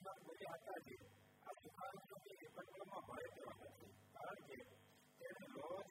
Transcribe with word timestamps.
વિશ્વાસ 0.00 0.20
મને 0.26 0.44
આશા 0.46 0.80
છે 0.80 0.94
આ 1.46 1.54
વિશ્વાસનો 1.56 2.16
એક 2.26 2.42
પરિક્રમા 2.54 3.02
ભરે 3.02 3.26
કરવાનો 3.32 3.66
છે 3.72 3.88
કારણ 4.14 4.40
કે 4.46 4.56
તેને 5.20 5.46
લોજ 5.54 5.89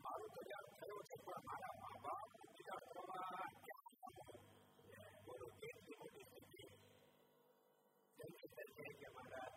મારું 0.00 0.30
તો 0.34 0.42
જાણ 0.42 0.66
થયું 0.78 1.02
છે 1.04 1.16
પણ 1.18 1.42
મારા 1.46 1.89
llamada 9.00 9.49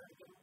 Thank 0.00 0.20
you. 0.20 0.39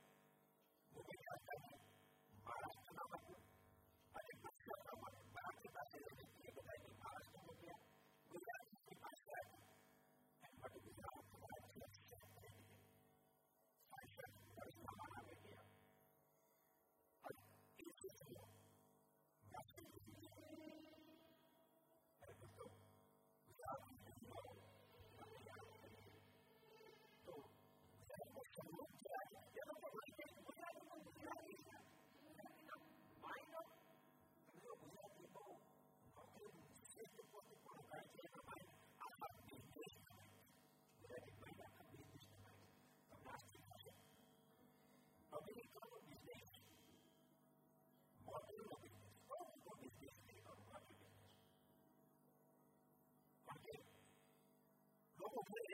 Thank 55.50 55.70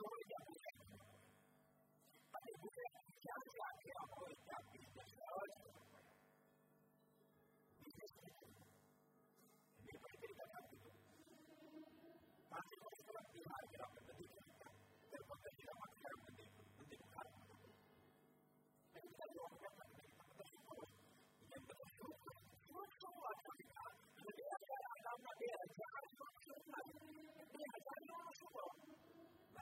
story 0.00 0.39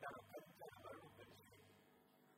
Gracias. 0.00 0.27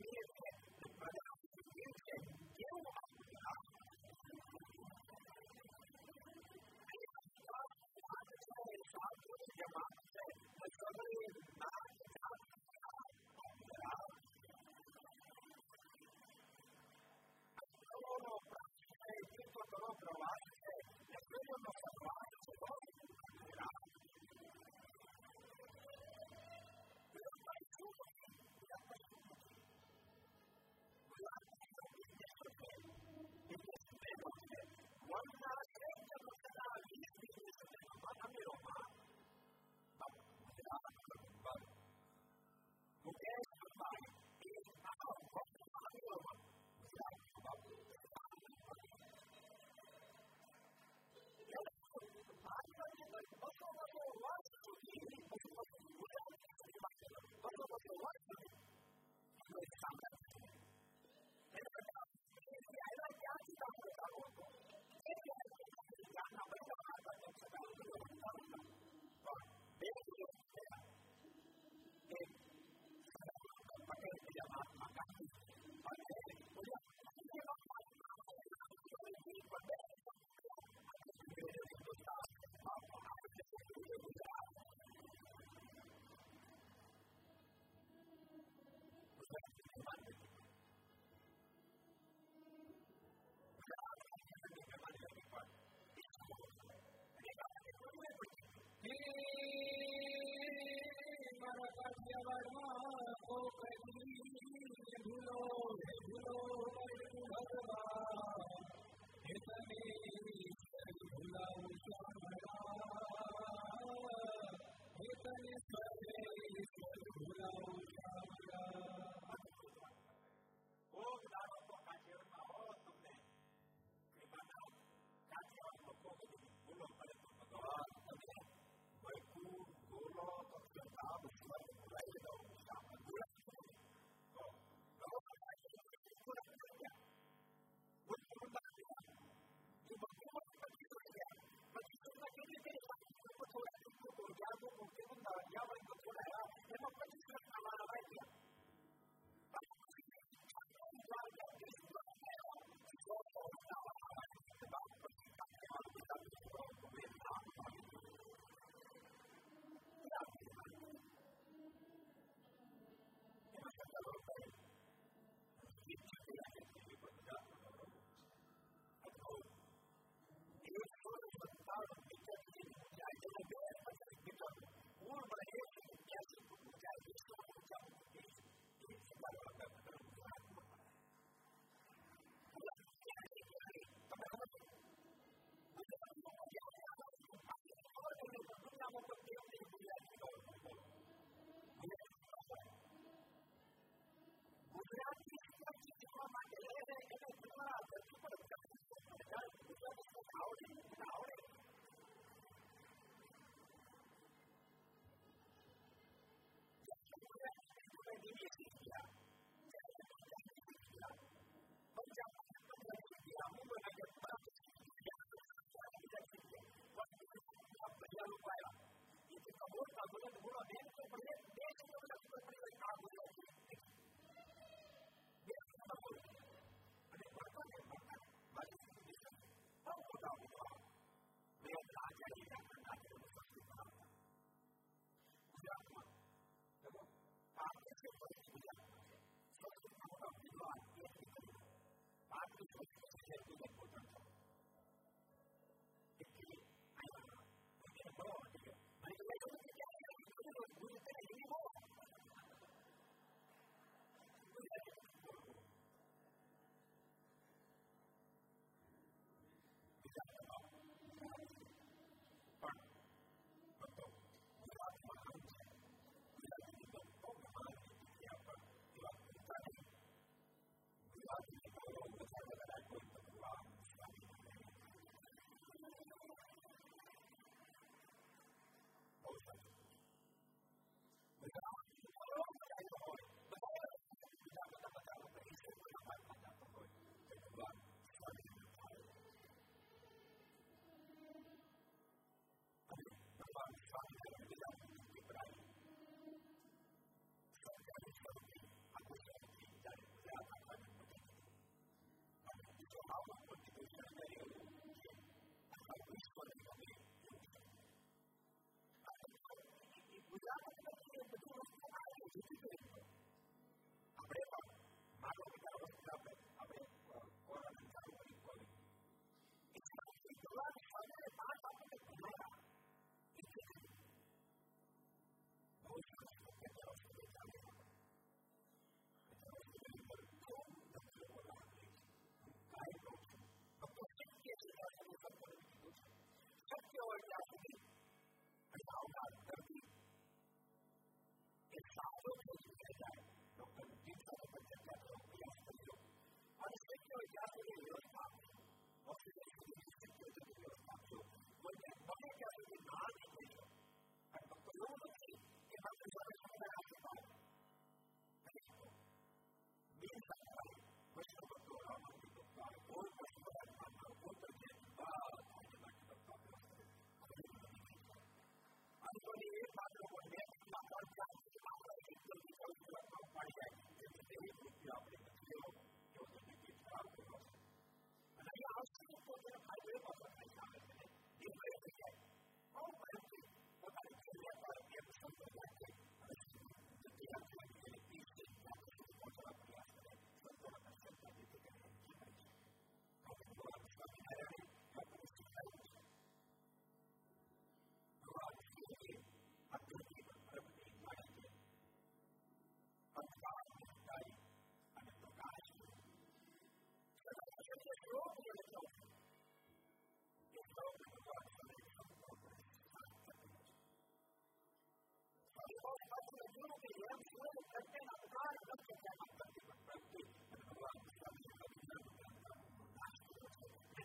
me 0.00 0.33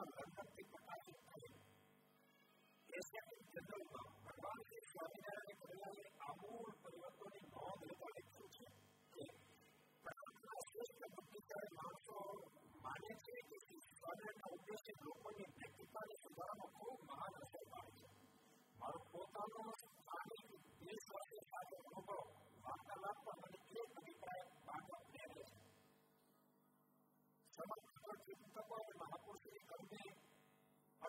Tuhan 0.01 0.28
tapi 0.32 0.62
kepada 0.64 0.96
Tuhan. 1.05 1.53
Esa 2.88 3.20
es 3.20 3.48
el 3.53 3.64
tema, 3.68 4.01
¿verdad? 4.24 4.59
Que 4.64 4.76
es 4.80 4.88
la 4.96 5.07
vida 5.12 5.34
de 5.44 5.53
crear 5.61 5.96
amor, 6.24 6.68
perdón 6.80 7.32
y 7.36 7.42
no 7.53 7.64
de 7.84 7.92
la 8.01 8.09
destrucción. 8.16 8.72
Pero 9.12 10.22
no 10.40 10.53
es 10.57 10.68
esta 10.80 11.07
noticia 11.12 11.57
de 11.61 11.70
marzo, 11.76 12.16
parece 12.80 13.34
que 13.44 13.59
si 13.61 13.76
sale 14.01 14.24
la 14.24 14.46
audiencia 14.48 14.94
no 15.05 15.12
puede 15.20 15.42
intentar 15.44 16.07
ayudar 16.16 16.48
a 16.48 16.66
con 16.80 16.96
manos 17.05 17.48
de 17.53 17.62
marzo. 17.68 18.09
Marco, 18.80 19.16
estamos, 19.20 19.76
sale, 20.01 20.36
y 20.80 20.86
eso 20.96 21.12
hace 21.12 21.38
falta, 21.44 21.76
no, 21.92 22.01
no. 22.09 22.39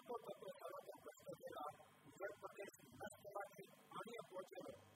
Ako 0.02 0.14
to 0.26 0.34
preparata 0.42 0.94
predstavljena, 1.04 1.66
žrtva 2.20 2.50
desna, 2.58 2.90
nastavati, 3.02 3.66
a 3.96 3.98
nije 4.08 4.22
počelo. 4.34 4.91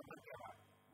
होकर 0.00 0.28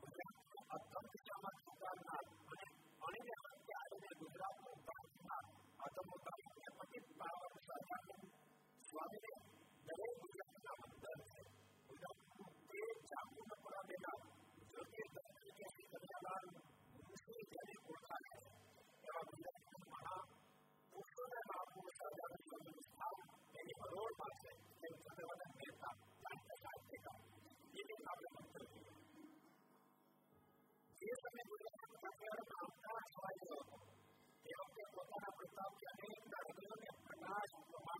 ગુજરાતનો 0.01 0.61
અત્યંત 0.69 1.13
ચમક 1.17 1.67
ઉતારનાર 1.67 2.25
અને 2.51 2.67
અનેક 3.01 3.41
વખતે 3.43 3.73
આવીને 3.75 4.11
ગુજરાતનો 4.21 4.69
ઉતારનાર 4.73 5.45
આતંક 5.79 6.11
ઉતારીને 6.15 6.69
પતિત 6.77 7.05
પાવન 7.19 7.55
સાધન 7.67 8.23
સ્વામીને 8.83 9.33
દરેક 9.87 10.13
ગુજરાતના 10.21 10.75
મંદર 10.81 11.19
છે 11.25 11.41
ગુજરાતનું 11.89 12.49
તે 12.67 12.81
ચાકુ 13.09 13.39
નકડા 13.43 13.83
દેનાર 13.89 14.19
જ્યોતિ 14.65 15.01
દર્શન 15.07 15.51
કે 15.57 15.65
શ્રી 15.67 15.89
કન્યાલાલ 15.93 16.47
મુશ્કેલ 17.01 17.41
જેને 17.51 17.75
ઓળખાય 17.85 18.35
છે 18.35 18.51
એવા 19.03 19.25
ગુજરાતના 19.29 19.83
મહા 19.85 20.21
પુરુષોને 20.93 21.39
મહાપુરુષ 21.43 21.99
સાધનનું 21.99 22.81
સ્થાન 22.83 23.17
એની 23.55 23.79
કરોડ 23.81 24.15
પાસે 24.19 24.51
તેમ 24.79 24.95
ચંદ્રવદન 24.99 25.51
મહેતા 25.53 25.95
જાણતા 26.21 26.57
કાર્તિકા 26.63 27.17
એની 27.75 28.03
આપણે 28.05 28.29
મંત્ર 28.37 28.84
Thank 31.05 31.17
you. 37.87 37.94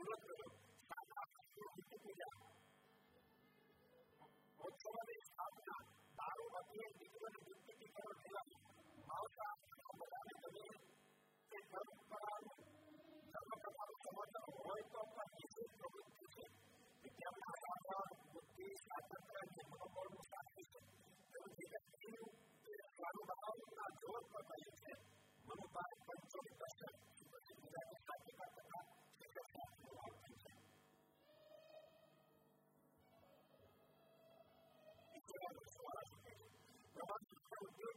अनुरोध 0.00 0.22
करो 0.26 0.44
की 1.86 1.96
पूजा 2.02 2.28
उत्सव 4.58 4.94
में 5.08 5.18
स्थापना 5.24 5.74
दारू 6.20 6.46
अपने 6.60 6.86
जीवन 7.00 7.36
वृत्ति 7.40 7.74
की 7.80 7.88
तरफ़ 7.96 8.22
दिला 8.22 8.44
भावता 9.02 9.48
को 9.74 9.98
बताने 10.00 10.38
के 10.38 10.52
लिए 10.54 10.78
कि 11.52 11.60
धर्म 11.74 11.92
पर 12.12 12.48
धर्म 13.34 13.52
प्रभाव 13.58 13.92
समर्थन 14.06 14.48
हो 14.54 14.78
तो 14.88 15.04
अपना 15.04 15.28
किसी 15.34 15.68
प्रवृत्ति 15.76 16.32
से 16.36 16.48
विज्ञापन 17.04 17.68
आधार 17.74 18.16
बुद्धि 18.32 18.70
स्वतंत्र 18.86 19.44
के 19.52 19.68
मनोबल 19.68 20.10
को 20.16 20.26
शांति 20.30 20.66
से 20.72 20.82
दारू 23.02 23.28
बताओ 23.28 23.70
ना 23.76 23.92
ज़ोर 24.00 24.26
पर 24.32 24.50
पहले 24.50 24.74
से 24.80 24.98
मनुपात 25.44 25.96
पंचों 26.08 26.48
दशक 26.58 27.09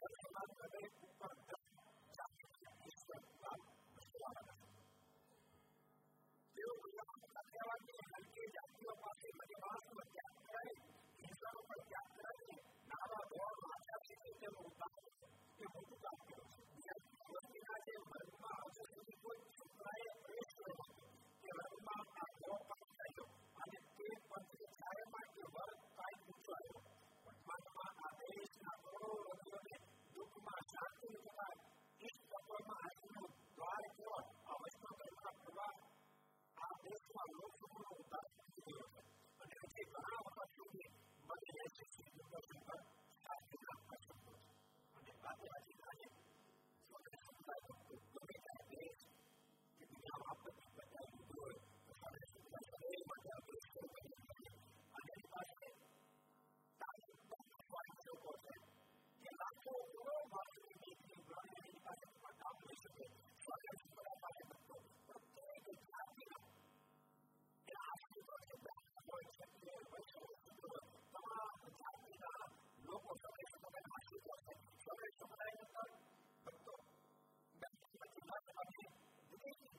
Gracias. 0.00 1.57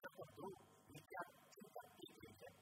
74 0.00 0.48
mi 0.86 1.02
piace 1.06 1.36
sentire 1.52 2.52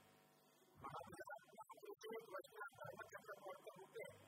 ma 0.81 0.89
la 0.91 1.03
mia 1.07 1.23
prima 1.23 1.37
cosa 1.47 1.79
che 1.79 1.87
non 1.87 1.95
ho 1.95 2.03
detto 2.03 2.35
è 2.35 2.43
che 2.43 2.57
la 2.59 3.07
casa 3.09 3.35
porta 3.39 3.71
un 3.79 3.87
tempo 3.95 4.28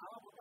power 0.00 0.37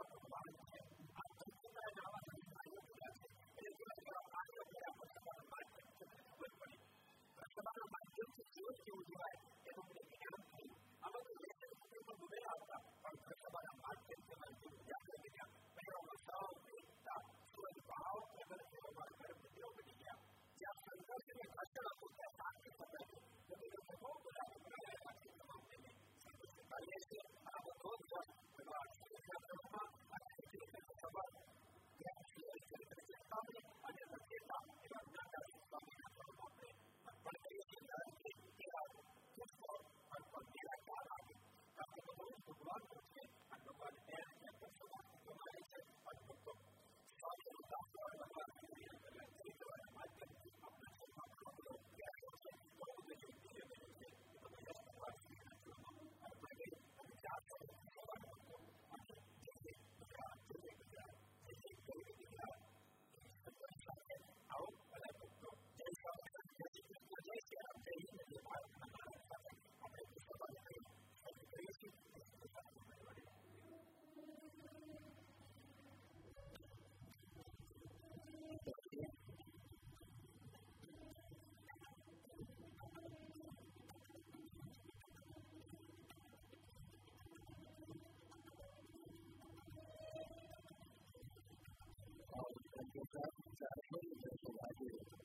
you. 94.94 95.17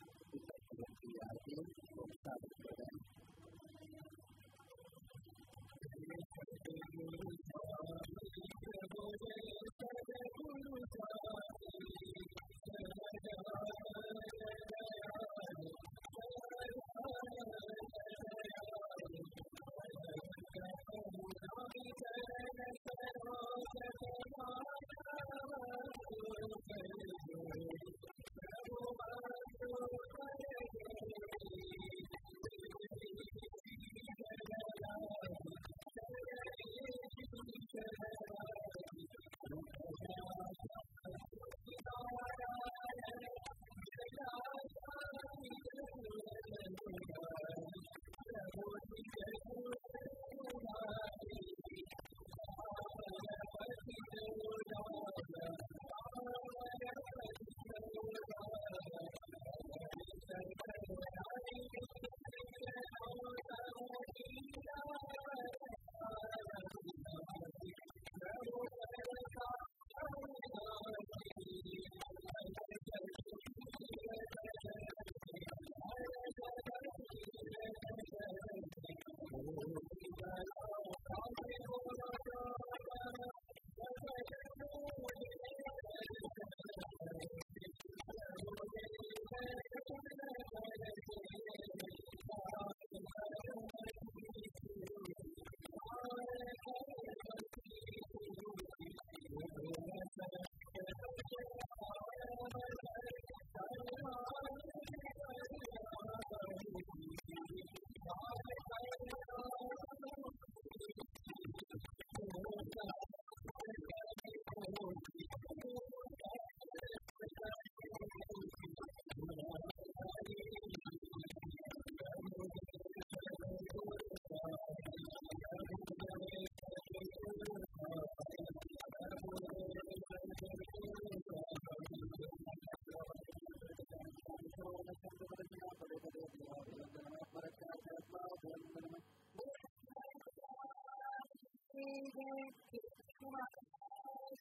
Jesus, 142.02 142.54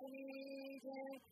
Jesus, 0.01 1.30